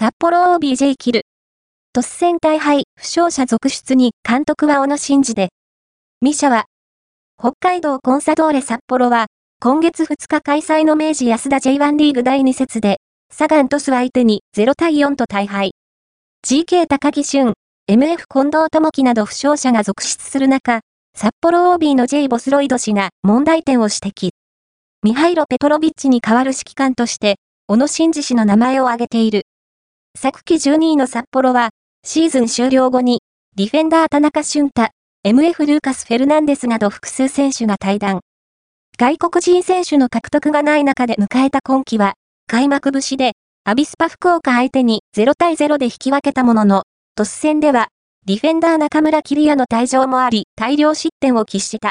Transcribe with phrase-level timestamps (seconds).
[0.00, 1.22] 札幌 OBJ キル。
[1.92, 5.48] 突然大敗、負傷者続出に監督は小野伸二で。
[6.20, 6.66] ミシャは、
[7.36, 9.26] 北海道コンサドーレ札幌は、
[9.60, 12.98] 今月2日開催の明治安田 J1 リーグ第2節で、
[13.32, 15.72] サガントス相手に0対4と大敗。
[16.46, 17.54] GK 高木俊、
[17.90, 20.78] MF 近藤智樹など負傷者が続出する中、
[21.16, 24.30] 札幌 OB の J ボスロイド氏が問題点を指摘。
[25.02, 27.34] ミハイロ・ペトロビッチに代わる指揮官として、
[27.66, 29.42] 小野伸二氏の名前を挙げている。
[30.20, 31.70] 昨季12位の札幌は、
[32.04, 33.22] シーズン終了後に、
[33.56, 34.88] ディフェンダー田中俊太、
[35.24, 38.20] MF ルーカス・フェルナンデスなど複数選手が対談。
[38.98, 42.14] 外国人選手の獲得がない中で迎えた今季は、
[42.48, 43.32] 開幕節で、
[43.64, 46.82] アビスパ福岡相手に0対0で引き分けたものの、
[47.16, 47.88] 突戦では、
[48.26, 51.86] ディフェンダー中村キリアの退場もあり、大量失点を喫した。